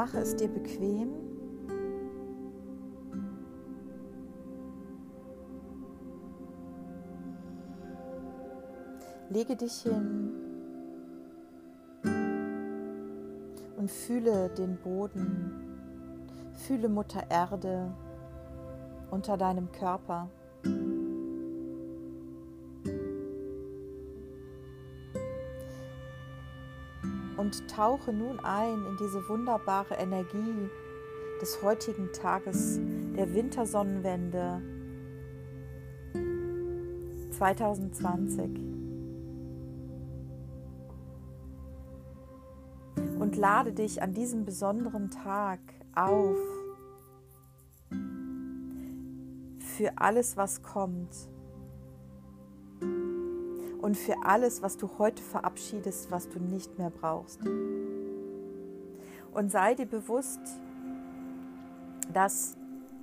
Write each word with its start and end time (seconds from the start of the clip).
Mache 0.00 0.20
es 0.20 0.34
dir 0.34 0.48
bequem. 0.48 1.10
Lege 9.28 9.56
dich 9.56 9.82
hin 9.82 10.32
und 13.76 13.90
fühle 13.90 14.48
den 14.48 14.78
Boden, 14.78 15.76
fühle 16.54 16.88
Mutter 16.88 17.24
Erde 17.28 17.92
unter 19.10 19.36
deinem 19.36 19.70
Körper. 19.70 20.30
Und 27.50 27.68
tauche 27.68 28.12
nun 28.12 28.38
ein 28.40 28.84
in 28.86 28.96
diese 28.96 29.28
wunderbare 29.28 29.94
Energie 29.94 30.70
des 31.40 31.60
heutigen 31.62 32.12
Tages, 32.12 32.78
der 33.16 33.34
Wintersonnenwende 33.34 34.62
2020. 37.32 38.60
Und 43.18 43.36
lade 43.36 43.72
dich 43.72 44.00
an 44.00 44.14
diesem 44.14 44.44
besonderen 44.44 45.10
Tag 45.10 45.58
auf 45.96 46.36
für 49.58 49.90
alles, 49.96 50.36
was 50.36 50.62
kommt 50.62 51.28
und 53.80 53.96
für 53.96 54.14
alles, 54.24 54.62
was 54.62 54.76
du 54.76 54.88
heute 54.98 55.22
verabschiedest, 55.22 56.10
was 56.10 56.28
du 56.28 56.38
nicht 56.38 56.78
mehr 56.78 56.90
brauchst. 56.90 57.40
Und 59.32 59.50
sei 59.50 59.74
dir 59.74 59.86
bewusst, 59.86 60.40
dass 62.12 62.56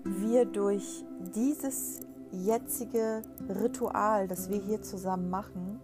wir 0.03 0.45
durch 0.45 1.03
dieses 1.35 2.01
jetzige 2.31 3.21
Ritual, 3.49 4.27
das 4.27 4.49
wir 4.49 4.59
hier 4.59 4.81
zusammen 4.81 5.29
machen, 5.29 5.79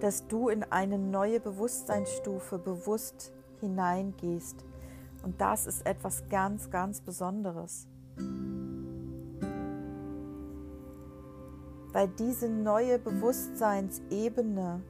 dass 0.00 0.26
du 0.26 0.48
in 0.48 0.62
eine 0.64 0.98
neue 0.98 1.40
Bewusstseinsstufe 1.40 2.58
bewusst 2.58 3.32
hineingehst. 3.60 4.64
Und 5.22 5.40
das 5.40 5.66
ist 5.66 5.86
etwas 5.86 6.28
ganz, 6.28 6.70
ganz 6.70 7.00
Besonderes. 7.00 7.86
Weil 11.94 12.08
diese 12.08 12.48
neue 12.48 12.98
Bewusstseinsebene 12.98 14.82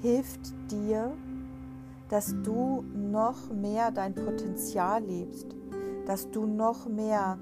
hilft 0.00 0.40
dir, 0.70 1.12
dass 2.08 2.34
du 2.42 2.82
noch 2.94 3.50
mehr 3.52 3.90
dein 3.90 4.14
Potenzial 4.14 5.04
lebst, 5.04 5.54
dass 6.06 6.30
du 6.30 6.46
noch 6.46 6.88
mehr 6.88 7.38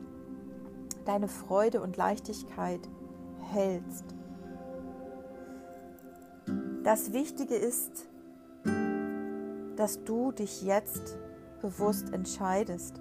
deine 1.05 1.29
Freude 1.29 1.81
und 1.81 1.97
Leichtigkeit 1.97 2.81
hältst. 3.53 4.05
Das 6.83 7.13
Wichtige 7.13 7.55
ist, 7.55 8.09
dass 9.77 10.03
du 10.03 10.33
dich 10.33 10.63
jetzt 10.63 11.17
bewusst 11.63 12.13
entscheidest. 12.13 13.01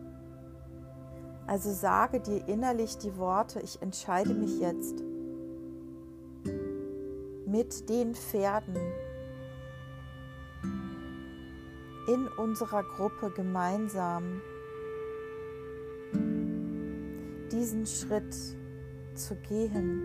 Also 1.47 1.71
sage 1.71 2.19
dir 2.19 2.45
innerlich 2.49 2.97
die 2.97 3.15
Worte, 3.17 3.61
ich 3.61 3.81
entscheide 3.81 4.33
mich 4.33 4.59
jetzt 4.59 5.01
mit 7.45 7.89
den 7.89 8.13
Pferden 8.13 8.75
in 12.09 12.27
unserer 12.37 12.83
Gruppe 12.83 13.31
gemeinsam 13.31 14.41
diesen 17.49 17.85
Schritt 17.85 18.35
zu 19.15 19.35
gehen. 19.47 20.03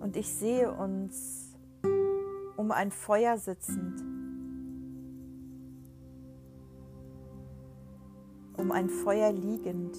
Und 0.00 0.16
ich 0.16 0.28
sehe 0.28 0.70
uns 0.70 1.43
um 2.64 2.72
ein 2.72 2.90
Feuer 2.90 3.36
sitzend. 3.36 4.02
um 8.56 8.70
ein 8.70 8.88
Feuer 8.88 9.32
liegend 9.32 9.98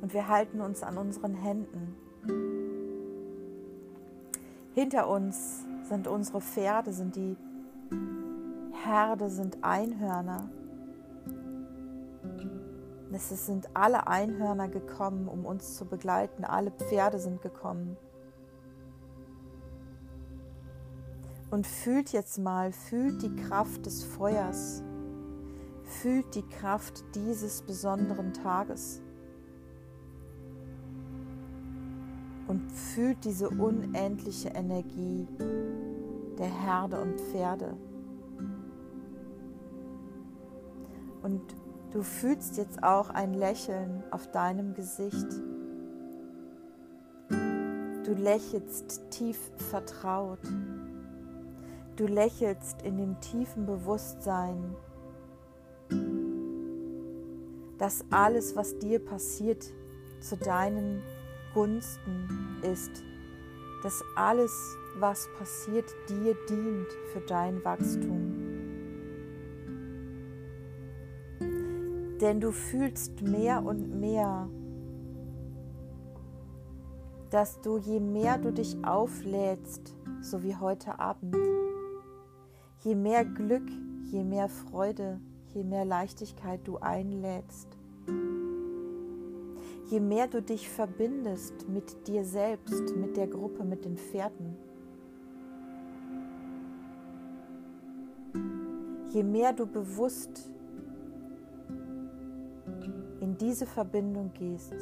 und 0.00 0.12
wir 0.14 0.26
halten 0.28 0.60
uns 0.62 0.82
an 0.82 0.96
unseren 0.96 1.34
Händen. 1.34 1.94
Hinter 4.72 5.08
uns 5.08 5.64
sind 5.82 6.08
unsere 6.08 6.40
Pferde, 6.40 6.92
sind 6.92 7.14
die 7.14 7.36
Herde, 8.72 9.28
sind 9.28 9.58
Einhörner. 9.62 10.48
Es 13.12 13.46
sind 13.46 13.68
alle 13.74 14.08
Einhörner 14.08 14.68
gekommen, 14.68 15.28
um 15.28 15.44
uns 15.44 15.76
zu 15.76 15.84
begleiten. 15.84 16.44
Alle 16.44 16.70
Pferde 16.70 17.18
sind 17.18 17.42
gekommen. 17.42 17.96
Und 21.50 21.66
fühlt 21.66 22.10
jetzt 22.10 22.38
mal, 22.38 22.72
fühlt 22.72 23.22
die 23.22 23.34
Kraft 23.34 23.86
des 23.86 24.04
Feuers 24.04 24.82
fühlt 25.90 26.34
die 26.34 26.46
Kraft 26.46 27.04
dieses 27.14 27.62
besonderen 27.62 28.32
Tages 28.32 29.02
und 32.46 32.70
fühlt 32.72 33.24
diese 33.24 33.50
unendliche 33.50 34.50
Energie 34.50 35.26
der 36.38 36.46
Herde 36.46 37.00
und 37.00 37.20
Pferde. 37.20 37.76
Und 41.22 41.42
du 41.90 42.02
fühlst 42.02 42.56
jetzt 42.56 42.82
auch 42.82 43.10
ein 43.10 43.34
Lächeln 43.34 44.02
auf 44.10 44.30
deinem 44.30 44.74
Gesicht. 44.74 45.26
Du 47.28 48.14
lächelst 48.14 49.10
tief 49.10 49.38
vertraut. 49.70 50.40
Du 52.00 52.06
lächelst 52.06 52.80
in 52.80 52.96
dem 52.96 53.20
tiefen 53.20 53.66
Bewusstsein, 53.66 54.74
dass 57.76 58.02
alles, 58.10 58.56
was 58.56 58.78
dir 58.78 59.04
passiert, 59.04 59.70
zu 60.20 60.38
deinen 60.38 61.02
Gunsten 61.52 62.56
ist, 62.62 63.04
dass 63.82 64.02
alles, 64.16 64.50
was 64.98 65.28
passiert, 65.38 65.94
dir 66.08 66.34
dient 66.48 66.86
für 67.12 67.20
dein 67.20 67.62
Wachstum. 67.66 68.34
Denn 72.18 72.40
du 72.40 72.50
fühlst 72.50 73.20
mehr 73.20 73.62
und 73.62 74.00
mehr, 74.00 74.48
dass 77.28 77.60
du, 77.60 77.76
je 77.76 78.00
mehr 78.00 78.38
du 78.38 78.54
dich 78.54 78.82
auflädst, 78.86 79.94
so 80.22 80.42
wie 80.42 80.56
heute 80.56 80.98
Abend, 80.98 81.36
je 82.82 82.94
mehr 82.94 83.24
Glück, 83.24 83.68
je 84.10 84.24
mehr 84.24 84.48
Freude, 84.48 85.20
je 85.54 85.62
mehr 85.62 85.84
Leichtigkeit 85.84 86.60
du 86.64 86.78
einlädst, 86.78 87.68
je 89.90 90.00
mehr 90.00 90.28
du 90.28 90.40
dich 90.40 90.68
verbindest 90.68 91.68
mit 91.68 92.06
dir 92.06 92.24
selbst, 92.24 92.96
mit 92.96 93.16
der 93.16 93.26
Gruppe, 93.26 93.64
mit 93.64 93.84
den 93.84 93.98
Pferden, 93.98 94.56
je 99.10 99.22
mehr 99.24 99.52
du 99.52 99.66
bewusst 99.66 100.50
in 103.20 103.36
diese 103.36 103.66
Verbindung 103.66 104.32
gehst, 104.32 104.74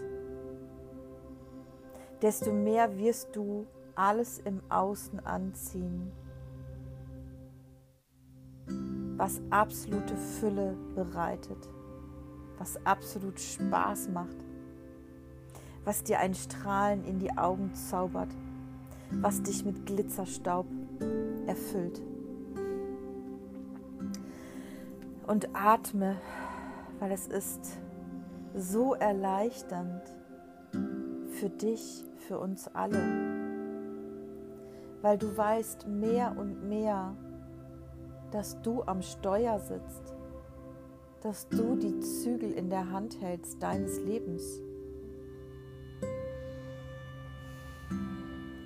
desto 2.22 2.52
mehr 2.52 2.96
wirst 2.96 3.34
du 3.34 3.66
alles 3.96 4.38
im 4.38 4.60
Außen 4.68 5.18
anziehen, 5.26 6.12
was 9.18 9.40
absolute 9.50 10.16
Fülle 10.16 10.76
bereitet, 10.94 11.68
was 12.56 12.78
absolut 12.86 13.38
Spaß 13.40 14.08
macht, 14.10 14.36
was 15.84 16.04
dir 16.04 16.20
ein 16.20 16.34
Strahlen 16.34 17.04
in 17.04 17.18
die 17.18 17.36
Augen 17.36 17.74
zaubert, 17.74 18.30
was 19.10 19.42
dich 19.42 19.64
mit 19.64 19.86
Glitzerstaub 19.86 20.66
erfüllt. 21.46 22.00
Und 25.26 25.48
atme, 25.52 26.16
weil 27.00 27.10
es 27.10 27.26
ist 27.26 27.76
so 28.54 28.94
erleichternd 28.94 30.02
für 31.32 31.50
dich, 31.50 32.04
für 32.28 32.38
uns 32.38 32.68
alle, 32.68 33.02
weil 35.02 35.18
du 35.18 35.36
weißt 35.36 35.88
mehr 35.88 36.36
und 36.38 36.68
mehr, 36.68 37.16
dass 38.30 38.60
du 38.62 38.82
am 38.82 39.02
Steuer 39.02 39.58
sitzt, 39.58 40.14
dass 41.22 41.48
du 41.48 41.76
die 41.76 41.98
Zügel 42.00 42.52
in 42.52 42.70
der 42.70 42.90
Hand 42.90 43.20
hältst 43.20 43.62
deines 43.62 43.98
Lebens. 44.00 44.60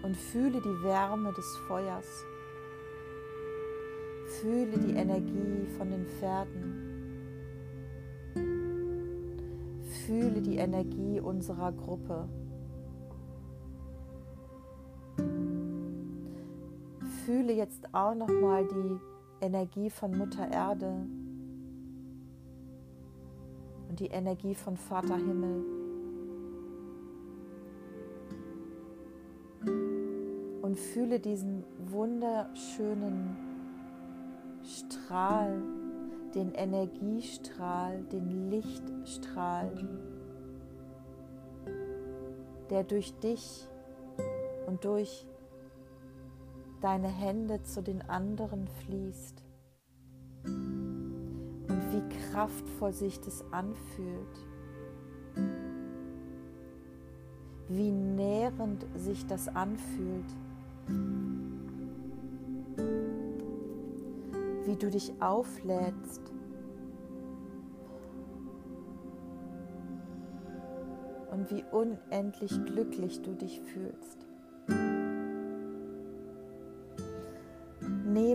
Und 0.02 0.16
fühle 0.16 0.60
die 0.60 0.82
Wärme 0.82 1.32
des 1.32 1.56
Feuers. 1.68 2.06
Fühle 4.40 4.78
die 4.78 4.94
Energie 4.94 5.66
von 5.78 5.90
den 5.90 6.06
Pferden. 6.06 6.92
Fühle 10.06 10.42
die 10.42 10.56
Energie 10.56 11.20
unserer 11.20 11.72
Gruppe. 11.72 12.28
Fühle 17.24 17.52
jetzt 17.52 17.94
auch 17.94 18.14
noch 18.14 18.28
mal 18.28 18.66
die 18.66 19.11
Energie 19.42 19.90
von 19.90 20.16
Mutter 20.16 20.48
Erde 20.48 21.04
und 23.88 23.98
die 23.98 24.06
Energie 24.06 24.54
von 24.54 24.76
Vater 24.76 25.16
Himmel. 25.16 25.64
Und 30.62 30.78
fühle 30.78 31.18
diesen 31.18 31.64
wunderschönen 31.90 33.36
Strahl, 34.62 35.60
den 36.34 36.52
Energiestrahl, 36.52 38.04
den 38.04 38.48
Lichtstrahl, 38.48 39.72
der 42.70 42.84
durch 42.84 43.12
dich 43.18 43.66
und 44.68 44.84
durch 44.84 45.26
deine 46.82 47.08
Hände 47.08 47.62
zu 47.62 47.80
den 47.80 48.02
anderen 48.02 48.66
fließt 48.66 49.44
und 50.44 51.68
wie 51.68 52.02
kraftvoll 52.30 52.92
sich 52.92 53.20
das 53.20 53.44
anfühlt, 53.52 54.46
wie 57.68 57.92
nährend 57.92 58.84
sich 58.96 59.24
das 59.26 59.46
anfühlt, 59.48 60.26
wie 64.66 64.76
du 64.76 64.90
dich 64.90 65.12
auflädst. 65.20 66.20
Und 71.30 71.50
wie 71.50 71.64
unendlich 71.72 72.52
glücklich 72.66 73.22
du 73.22 73.34
dich 73.34 73.58
fühlst. 73.62 74.31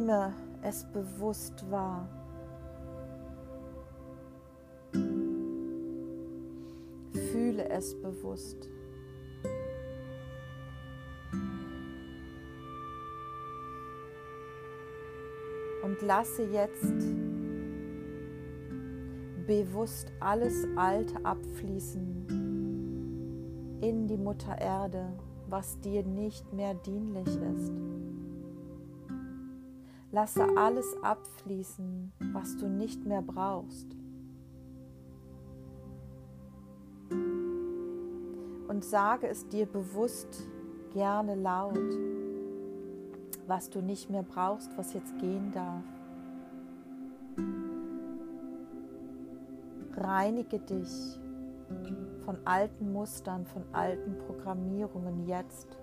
Nehme 0.08 0.34
es 0.62 0.86
bewusst 0.86 1.70
wahr. 1.70 2.08
Fühle 7.12 7.68
es 7.68 7.94
bewusst. 8.02 8.70
Und 15.84 16.02
lasse 16.02 16.44
jetzt 16.54 16.94
bewusst 19.46 20.14
alles 20.22 20.66
Alte 20.78 21.26
abfließen 21.26 22.28
in 23.82 24.08
die 24.08 24.18
Mutter 24.18 24.58
Erde, 24.58 25.12
was 25.50 25.78
dir 25.82 26.06
nicht 26.06 26.54
mehr 26.54 26.76
dienlich 26.76 27.28
ist. 27.28 27.74
Lasse 30.20 30.48
alles 30.58 30.98
abfließen, 31.04 32.12
was 32.34 32.58
du 32.58 32.68
nicht 32.68 33.06
mehr 33.06 33.22
brauchst. 33.22 33.86
Und 38.68 38.84
sage 38.84 39.28
es 39.28 39.48
dir 39.48 39.68
bewusst 39.68 40.48
gerne 40.92 41.36
laut, 41.36 41.78
was 43.46 43.70
du 43.70 43.84
nicht 43.84 44.10
mehr 44.10 44.24
brauchst, 44.24 44.76
was 44.76 44.92
jetzt 44.94 45.16
gehen 45.20 45.52
darf. 45.52 45.84
Reinige 49.98 50.58
dich 50.58 51.20
von 52.26 52.40
alten 52.44 52.92
Mustern, 52.92 53.46
von 53.46 53.62
alten 53.72 54.18
Programmierungen 54.26 55.28
jetzt. 55.28 55.78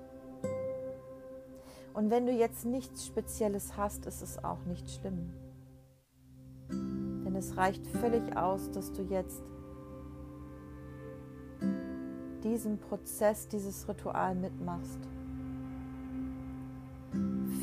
Und 1.94 2.11
wenn 2.11 2.26
du 2.26 2.32
jetzt 2.32 2.67
nichts 2.67 3.06
Spezielles 3.06 3.76
hast, 3.76 4.06
ist 4.06 4.20
es 4.20 4.43
auch 4.43 4.64
nicht 4.64 4.91
schlimm. 4.91 5.32
Denn 6.69 7.37
es 7.37 7.56
reicht 7.56 7.87
völlig 7.87 8.37
aus, 8.37 8.70
dass 8.73 8.93
du 8.93 9.02
jetzt 9.02 9.43
diesen 12.43 12.79
Prozess, 12.79 13.46
dieses 13.46 13.88
Ritual 13.88 14.35
mitmachst. 14.35 14.99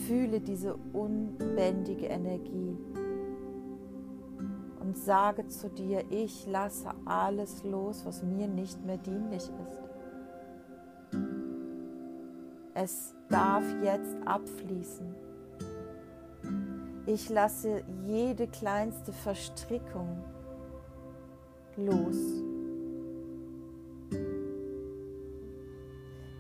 Fühle 0.08 0.40
diese 0.40 0.76
unbändige 0.94 2.08
Energie 2.08 2.78
und 4.80 4.98
sage 4.98 5.48
zu 5.48 5.70
dir, 5.70 6.06
ich 6.10 6.48
lasse 6.48 6.90
alles 7.04 7.64
los, 7.64 8.06
was 8.06 8.24
mir 8.24 8.48
nicht 8.48 8.84
mehr 8.86 8.98
dienlich 8.98 9.44
ist. 9.44 9.91
Es 12.74 13.14
darf 13.30 13.64
jetzt 13.84 14.16
abfließen. 14.26 15.14
Ich 17.06 17.30
lasse 17.30 17.84
jede 18.08 18.48
kleinste 18.48 19.12
Verstrickung 19.12 20.24
los. 21.76 22.18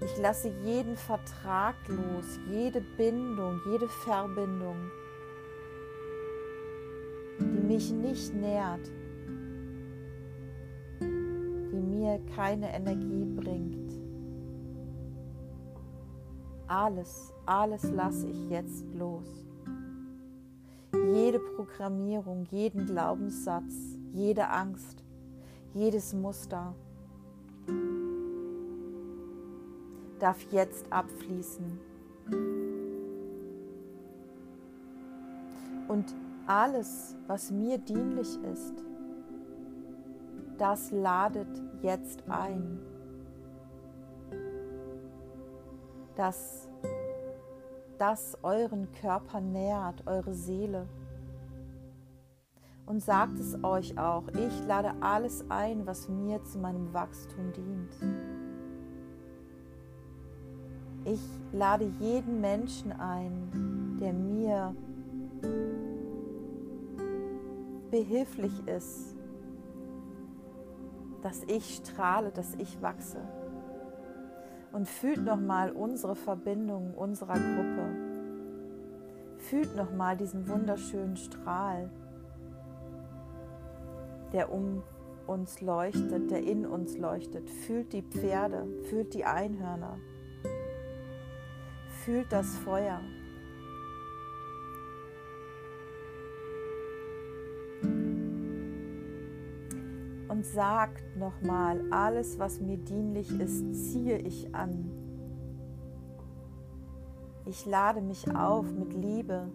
Ich 0.03 0.17
lasse 0.19 0.51
jeden 0.63 0.95
Vertrag 0.95 1.75
los, 1.87 2.39
jede 2.49 2.81
Bindung, 2.97 3.59
jede 3.69 3.87
Verbindung, 3.87 4.89
die 7.39 7.61
mich 7.67 7.91
nicht 7.91 8.33
nährt, 8.33 8.89
die 10.99 11.79
mir 11.79 12.19
keine 12.35 12.73
Energie 12.73 13.25
bringt. 13.35 13.80
Alles, 16.71 17.33
alles 17.45 17.83
lasse 17.91 18.27
ich 18.29 18.49
jetzt 18.49 18.85
los. 18.93 19.27
Jede 21.13 21.37
Programmierung, 21.37 22.45
jeden 22.49 22.85
Glaubenssatz, 22.85 23.97
jede 24.13 24.47
Angst, 24.47 25.03
jedes 25.73 26.13
Muster 26.13 26.73
darf 30.17 30.41
jetzt 30.53 30.89
abfließen. 30.93 31.77
Und 35.89 36.15
alles, 36.47 37.17
was 37.27 37.51
mir 37.51 37.79
dienlich 37.79 38.41
ist, 38.43 38.75
das 40.57 40.89
ladet 40.91 41.49
jetzt 41.81 42.23
ein. 42.29 42.79
dass 46.15 46.69
das 48.01 48.35
euren 48.41 48.91
Körper 48.93 49.39
nährt, 49.39 50.07
eure 50.07 50.33
Seele. 50.33 50.87
Und 52.87 52.99
sagt 52.99 53.37
es 53.37 53.63
euch 53.63 53.95
auch, 53.95 54.23
ich 54.29 54.65
lade 54.65 54.95
alles 55.01 55.45
ein, 55.49 55.85
was 55.85 56.09
mir 56.09 56.43
zu 56.43 56.57
meinem 56.57 56.91
Wachstum 56.95 57.53
dient. 57.53 57.95
Ich 61.05 61.21
lade 61.51 61.91
jeden 61.99 62.41
Menschen 62.41 62.91
ein, 62.91 63.99
der 64.01 64.13
mir 64.13 64.75
behilflich 67.91 68.67
ist, 68.67 69.15
dass 71.21 71.43
ich 71.43 71.75
strahle, 71.75 72.31
dass 72.31 72.55
ich 72.55 72.81
wachse 72.81 73.19
und 74.71 74.87
fühlt 74.87 75.23
nochmal 75.23 75.71
unsere 75.71 76.15
Verbindung 76.15 76.93
unserer 76.93 77.33
Gruppe. 77.33 77.80
Fühlt 79.51 79.75
nochmal 79.75 80.15
diesen 80.15 80.47
wunderschönen 80.47 81.17
Strahl, 81.17 81.89
der 84.31 84.49
um 84.49 84.81
uns 85.27 85.59
leuchtet, 85.59 86.31
der 86.31 86.41
in 86.41 86.65
uns 86.65 86.97
leuchtet. 86.97 87.49
Fühlt 87.49 87.91
die 87.91 88.01
Pferde, 88.01 88.65
fühlt 88.83 89.13
die 89.13 89.25
Einhörner, 89.25 89.97
fühlt 92.05 92.31
das 92.31 92.55
Feuer. 92.59 93.01
und 100.29 100.45
sagt 100.45 101.03
nochmal, 101.17 101.83
alles, 101.91 102.39
was 102.39 102.61
mir 102.61 102.77
dienlich 102.77 103.37
ist, 103.37 103.75
ziehe 103.75 104.17
ich 104.17 104.55
an. 104.55 105.00
Ich 107.51 107.65
lade 107.65 107.99
mich 107.99 108.33
auf 108.33 108.71
mit 108.71 108.93
Liebe, 108.93 109.49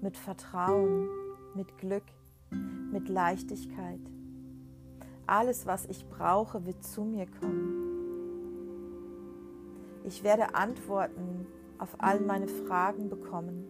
mit 0.00 0.16
Vertrauen, 0.16 1.08
mit 1.54 1.78
Glück, 1.78 2.02
mit 2.90 3.08
Leichtigkeit. 3.08 4.00
Alles, 5.24 5.64
was 5.64 5.86
ich 5.86 6.04
brauche, 6.08 6.66
wird 6.66 6.82
zu 6.82 7.04
mir 7.04 7.28
kommen. 7.40 7.84
Ich 10.02 10.24
werde 10.24 10.56
Antworten 10.56 11.46
auf 11.78 11.94
all 11.98 12.18
meine 12.18 12.48
Fragen 12.48 13.08
bekommen. 13.08 13.64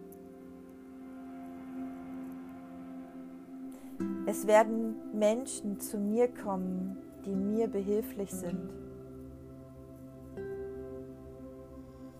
Es 4.25 4.47
werden 4.47 4.95
Menschen 5.13 5.79
zu 5.79 5.99
mir 5.99 6.29
kommen, 6.29 6.97
die 7.27 7.35
mir 7.35 7.67
behilflich 7.67 8.31
sind, 8.31 8.71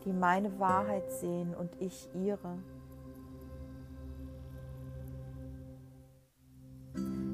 die 0.06 0.14
meine 0.14 0.60
Wahrheit 0.60 1.12
sehen 1.12 1.54
und 1.56 1.70
ich 1.80 2.10
ihre. 2.14 2.58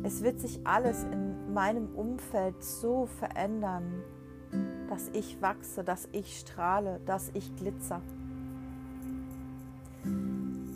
Es 0.04 0.24
wird 0.24 0.40
sich 0.40 0.66
alles 0.66 1.04
in 1.04 1.54
meinem 1.54 1.96
Umfeld 1.96 2.64
so 2.64 3.06
verändern, 3.06 4.04
dass 4.90 5.10
ich 5.10 5.42
wachse, 5.42 5.84
dass 5.84 6.08
ich 6.12 6.40
strahle, 6.40 7.00
dass 7.06 7.30
ich 7.34 7.56
glitzer. 7.56 8.02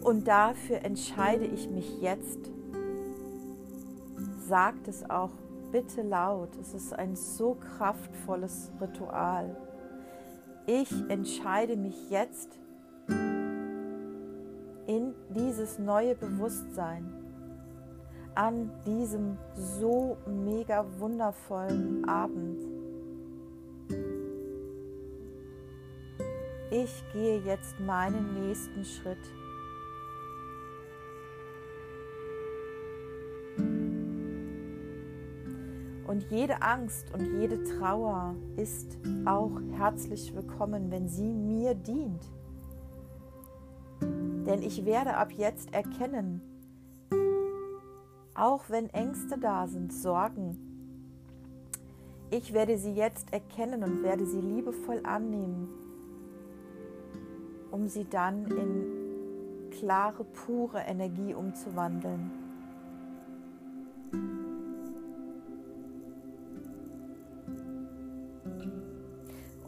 Und 0.04 0.28
dafür 0.28 0.84
entscheide 0.84 1.46
ich 1.46 1.70
mich 1.70 2.02
jetzt. 2.02 2.52
Sagt 4.48 4.88
es 4.88 5.10
auch 5.10 5.32
bitte 5.72 6.02
laut. 6.04 6.50
Es 6.62 6.74
ist 6.74 6.94
ein 6.94 7.16
so 7.16 7.56
kraftvolles 7.56 8.72
Ritual. 8.80 9.56
Ich 10.66 10.90
entscheide 11.10 11.76
mich 11.76 12.10
jetzt 12.10 12.58
in 14.88 15.14
dieses 15.30 15.78
neue 15.78 16.16
Bewusstsein 16.16 17.12
an 18.36 18.72
diesem 18.86 19.38
so 19.56 20.18
mega 20.26 20.86
wundervollen 21.00 22.08
Abend. 22.08 22.64
Ich 26.72 27.04
gehe 27.12 27.40
jetzt 27.42 27.80
meinen 27.82 28.48
nächsten 28.48 28.86
Schritt. 28.86 29.20
Und 36.14 36.30
jede 36.30 36.62
Angst 36.62 37.12
und 37.12 37.42
jede 37.42 37.64
Trauer 37.64 38.36
ist 38.56 39.00
auch 39.26 39.60
herzlich 39.72 40.36
willkommen, 40.36 40.92
wenn 40.92 41.10
sie 41.10 41.34
mir 41.34 41.74
dient. 41.74 42.24
Denn 44.00 44.62
ich 44.62 44.86
werde 44.86 45.18
ab 45.18 45.32
jetzt 45.32 45.74
erkennen, 45.74 46.40
auch 48.36 48.66
wenn 48.70 48.92
Ängste 48.92 49.40
da 49.40 49.66
sind, 49.66 49.92
Sorgen, 49.92 50.60
ich 52.30 52.54
werde 52.54 52.78
sie 52.78 52.94
jetzt 52.94 53.34
erkennen 53.34 53.84
und 53.84 54.04
werde 54.04 54.28
sie 54.28 54.40
liebevoll 54.40 55.02
annehmen, 55.04 55.68
um 57.72 57.88
sie 57.88 58.08
dann 58.08 58.46
in 58.52 59.72
klare, 59.72 60.24
pure 60.26 60.78
Energie 60.82 61.34
umzuwandeln. 61.34 62.44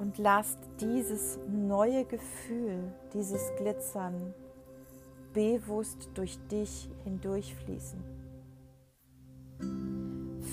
Und 0.05 0.19
lasst 0.19 0.59
dieses 0.79 1.39
neue 1.49 2.05
Gefühl, 2.05 2.93
dieses 3.11 3.51
Glitzern 3.57 4.35
bewusst 5.33 6.11
durch 6.13 6.37
dich 6.47 6.87
hindurchfließen. 7.05 8.03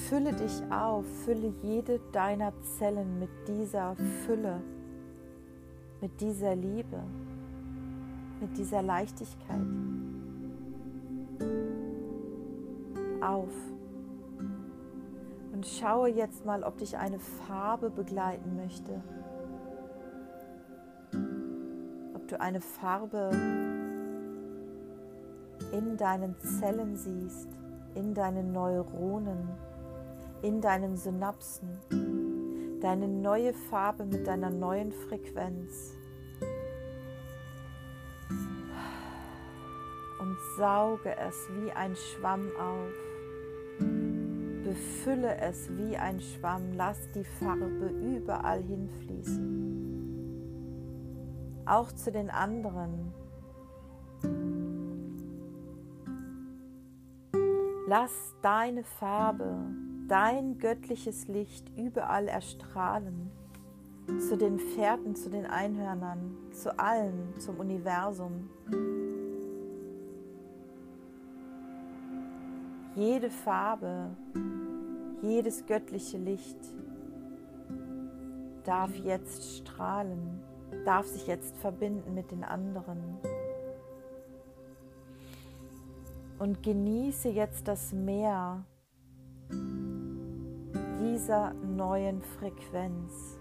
Fülle 0.08 0.32
dich 0.32 0.62
auf, 0.70 1.04
fülle 1.26 1.52
jede 1.62 2.00
deiner 2.12 2.54
Zellen 2.78 3.18
mit 3.18 3.28
dieser 3.46 3.94
Fülle, 4.24 4.62
mit 6.00 6.18
dieser 6.18 6.56
Liebe, 6.56 7.02
mit 8.40 8.56
dieser 8.56 8.80
Leichtigkeit 8.80 9.66
auf. 13.20 13.52
Und 15.52 15.66
schaue 15.66 16.08
jetzt 16.08 16.46
mal, 16.46 16.62
ob 16.62 16.78
dich 16.78 16.96
eine 16.96 17.18
Farbe 17.18 17.90
begleiten 17.90 18.56
möchte. 18.56 19.02
Du 22.32 22.40
eine 22.40 22.60
Farbe 22.60 23.30
in 25.72 25.96
deinen 25.96 26.34
Zellen 26.40 26.96
siehst, 26.96 27.48
in 27.94 28.14
deinen 28.14 28.52
Neuronen 28.52 29.48
in 30.42 30.60
deinen 30.60 30.96
Synapsen, 30.96 31.68
deine 32.80 33.06
neue 33.08 33.54
Farbe 33.54 34.04
mit 34.04 34.26
deiner 34.26 34.50
neuen 34.50 34.92
Frequenz. 34.92 35.94
Und 40.20 40.36
sauge 40.56 41.16
es 41.16 41.48
wie 41.60 41.70
ein 41.72 41.94
Schwamm 41.94 42.50
auf. 42.58 42.92
Befülle 44.64 45.36
es 45.38 45.68
wie 45.76 45.96
ein 45.96 46.20
Schwamm. 46.20 46.72
Lass 46.76 46.98
die 47.14 47.24
Farbe 47.24 47.88
überall 47.88 48.62
hinfließen. 48.62 49.91
Auch 51.64 51.92
zu 51.92 52.10
den 52.10 52.30
anderen. 52.30 53.12
Lass 57.88 58.34
deine 58.42 58.84
Farbe 58.84 59.56
dein 60.08 60.58
göttliches 60.58 61.28
Licht 61.28 61.70
überall 61.76 62.28
erstrahlen, 62.28 63.30
zu 64.28 64.36
den 64.36 64.58
Pferden, 64.58 65.14
zu 65.14 65.30
den 65.30 65.46
Einhörnern, 65.46 66.36
zu 66.52 66.78
allen, 66.78 67.34
zum 67.38 67.58
Universum. 67.58 68.50
Jede 72.94 73.30
Farbe, 73.30 74.10
jedes 75.22 75.64
göttliche 75.64 76.18
Licht 76.18 76.58
darf 78.64 78.94
jetzt 78.96 79.58
strahlen, 79.58 80.42
darf 80.84 81.06
sich 81.06 81.26
jetzt 81.26 81.56
verbinden 81.58 82.14
mit 82.14 82.30
den 82.30 82.44
anderen. 82.44 83.18
Und 86.38 86.62
genieße 86.62 87.28
jetzt 87.28 87.68
das 87.68 87.92
Meer 87.92 88.64
dieser 91.00 91.52
neuen 91.54 92.22
Frequenz, 92.22 93.38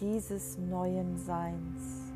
dieses 0.00 0.56
neuen 0.58 1.18
Seins. 1.18 2.12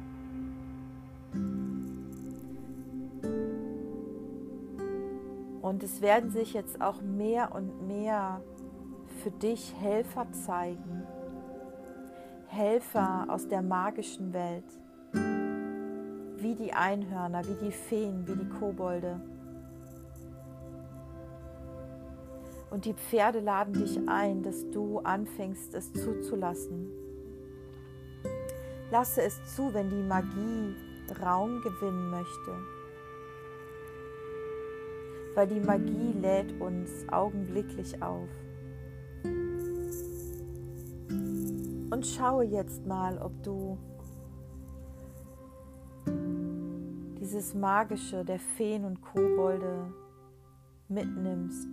Und 5.62 5.82
es 5.82 6.02
werden 6.02 6.30
sich 6.30 6.52
jetzt 6.52 6.80
auch 6.80 7.00
mehr 7.00 7.54
und 7.54 7.86
mehr 7.86 8.42
für 9.22 9.30
dich 9.30 9.74
Helfer 9.80 10.26
zeigen. 10.32 11.02
Helfer 12.52 13.24
aus 13.28 13.48
der 13.48 13.62
magischen 13.62 14.34
Welt, 14.34 14.66
wie 16.36 16.54
die 16.54 16.74
Einhörner, 16.74 17.42
wie 17.46 17.64
die 17.64 17.72
Feen, 17.72 18.26
wie 18.26 18.36
die 18.36 18.48
Kobolde. 18.58 19.18
Und 22.70 22.84
die 22.84 22.92
Pferde 22.92 23.40
laden 23.40 23.72
dich 23.72 23.98
ein, 24.06 24.42
dass 24.42 24.68
du 24.70 24.98
anfängst, 24.98 25.72
es 25.72 25.94
zuzulassen. 25.94 26.90
Lasse 28.90 29.22
es 29.22 29.56
zu, 29.56 29.72
wenn 29.72 29.88
die 29.88 30.02
Magie 30.02 30.76
Raum 31.22 31.62
gewinnen 31.62 32.10
möchte. 32.10 32.52
Weil 35.34 35.46
die 35.46 35.60
Magie 35.60 36.12
lädt 36.20 36.60
uns 36.60 37.08
augenblicklich 37.10 38.02
auf. 38.02 38.28
Und 42.02 42.08
schaue 42.08 42.42
jetzt 42.42 42.84
mal, 42.84 43.16
ob 43.18 43.30
du 43.44 43.78
dieses 47.20 47.54
Magische 47.54 48.24
der 48.24 48.40
Feen 48.40 48.84
und 48.84 49.00
Kobolde 49.00 49.94
mitnimmst 50.88 51.68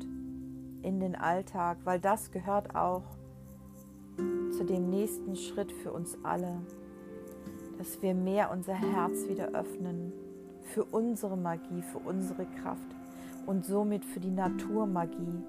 in 0.83 0.99
den 0.99 1.15
Alltag, 1.15 1.79
weil 1.83 1.99
das 1.99 2.29
gehört 2.29 2.75
auch 2.75 3.01
zu 4.51 4.63
dem 4.65 4.91
nächsten 4.91 5.35
Schritt 5.35 5.71
für 5.71 5.91
uns 5.91 6.15
alle, 6.21 6.61
dass 7.79 7.99
wir 8.03 8.13
mehr 8.13 8.51
unser 8.51 8.75
Herz 8.75 9.27
wieder 9.27 9.47
öffnen 9.55 10.13
für 10.61 10.83
unsere 10.83 11.37
Magie, 11.37 11.81
für 11.81 12.07
unsere 12.07 12.45
Kraft 12.61 12.95
und 13.47 13.65
somit 13.65 14.05
für 14.05 14.19
die 14.19 14.29
Naturmagie, 14.29 15.41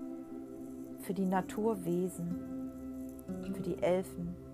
für 1.01 1.13
die 1.13 1.27
Naturwesen, 1.27 2.35
für 3.43 3.61
die 3.61 3.77
Elfen. 3.83 4.50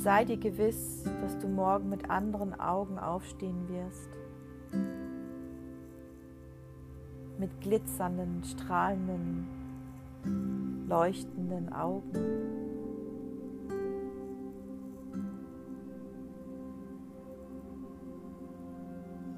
Sei 0.00 0.24
dir 0.24 0.38
gewiss, 0.38 1.04
dass 1.20 1.38
du 1.38 1.46
morgen 1.48 1.88
mit 1.88 2.10
anderen 2.10 2.58
Augen 2.58 2.98
aufstehen 2.98 3.68
wirst. 3.68 4.08
mit 7.40 7.60
glitzernden, 7.62 8.44
strahlenden, 8.44 9.46
leuchtenden 10.86 11.72
Augen. 11.72 12.12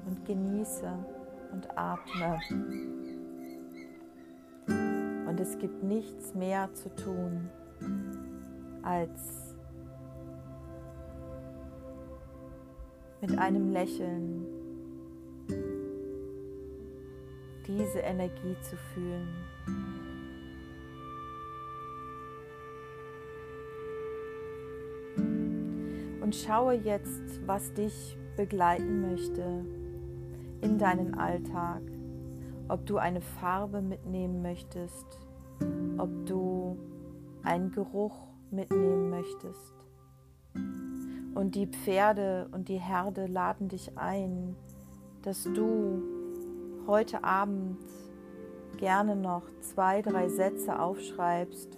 Und 0.05 0.25
genieße 0.25 0.91
und 1.53 1.77
atme. 1.77 2.39
Und 4.67 5.39
es 5.39 5.57
gibt 5.57 5.81
nichts 5.81 6.35
mehr 6.35 6.73
zu 6.73 6.93
tun, 6.93 7.49
als 8.83 9.52
mit 13.25 13.39
einem 13.39 13.71
Lächeln 13.71 14.45
diese 17.65 17.99
Energie 17.99 18.55
zu 18.61 18.75
fühlen. 18.75 19.29
Und 26.21 26.35
schaue 26.35 26.73
jetzt, 26.73 27.47
was 27.47 27.73
dich 27.73 28.17
begleiten 28.35 29.09
möchte 29.09 29.63
in 30.59 30.77
deinen 30.77 31.13
Alltag. 31.13 31.81
Ob 32.67 32.85
du 32.85 32.97
eine 32.97 33.21
Farbe 33.21 33.81
mitnehmen 33.81 34.41
möchtest, 34.41 35.19
ob 35.97 36.25
du 36.25 36.77
einen 37.43 37.71
Geruch 37.71 38.27
mitnehmen 38.51 39.09
möchtest. 39.09 39.82
Und 41.33 41.55
die 41.55 41.67
Pferde 41.67 42.47
und 42.51 42.69
die 42.69 42.79
Herde 42.79 43.25
laden 43.25 43.67
dich 43.67 43.97
ein, 43.97 44.55
dass 45.23 45.43
du 45.43 46.01
heute 46.85 47.23
Abend 47.23 47.77
gerne 48.77 49.15
noch 49.15 49.43
zwei, 49.61 50.01
drei 50.01 50.29
Sätze 50.29 50.79
aufschreibst, 50.79 51.77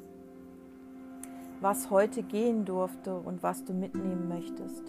was 1.62 1.90
heute 1.90 2.24
gehen 2.24 2.66
durfte 2.66 3.16
und 3.16 3.44
was 3.44 3.64
du 3.64 3.74
mitnehmen 3.74 4.28
möchtest. 4.28 4.84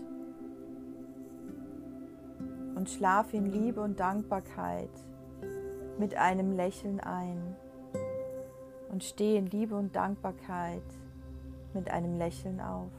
Und 2.75 2.91
schlaf 2.91 3.33
in 3.35 3.47
Liebe 3.47 3.81
und 3.81 4.01
Dankbarkeit 4.01 4.91
mit 5.99 6.17
einem 6.17 6.53
Lächeln 6.53 7.01
ein. 7.01 7.57
Und 8.91 9.05
stehe 9.05 9.39
in 9.39 9.47
Liebe 9.47 9.75
und 9.75 9.95
Dankbarkeit 9.95 10.83
mit 11.75 11.91
einem 11.91 12.19
Lächeln 12.19 12.61
auf. 12.61 12.91